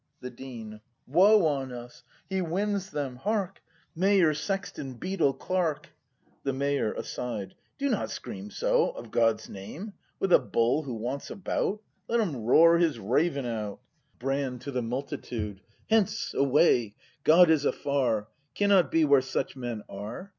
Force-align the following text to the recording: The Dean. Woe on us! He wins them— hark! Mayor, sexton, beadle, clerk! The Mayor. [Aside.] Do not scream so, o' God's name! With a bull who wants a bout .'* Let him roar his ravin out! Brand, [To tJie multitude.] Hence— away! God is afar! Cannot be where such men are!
The 0.19 0.31
Dean. 0.31 0.81
Woe 1.05 1.45
on 1.45 1.71
us! 1.71 2.01
He 2.27 2.41
wins 2.41 2.89
them— 2.89 3.15
hark! 3.17 3.61
Mayor, 3.95 4.33
sexton, 4.33 4.95
beadle, 4.95 5.31
clerk! 5.35 5.89
The 6.41 6.53
Mayor. 6.53 6.91
[Aside.] 6.95 7.53
Do 7.77 7.87
not 7.87 8.09
scream 8.09 8.49
so, 8.49 8.93
o' 8.93 9.03
God's 9.03 9.47
name! 9.47 9.93
With 10.19 10.33
a 10.33 10.39
bull 10.39 10.81
who 10.81 10.95
wants 10.95 11.29
a 11.29 11.35
bout 11.35 11.83
.'* 11.35 11.83
Let 12.09 12.19
him 12.19 12.35
roar 12.37 12.79
his 12.79 12.97
ravin 12.97 13.45
out! 13.45 13.79
Brand, 14.17 14.61
[To 14.61 14.71
tJie 14.71 14.87
multitude.] 14.87 15.61
Hence— 15.87 16.33
away! 16.33 16.95
God 17.23 17.51
is 17.51 17.63
afar! 17.63 18.27
Cannot 18.55 18.89
be 18.89 19.05
where 19.05 19.21
such 19.21 19.55
men 19.55 19.83
are! 19.87 20.29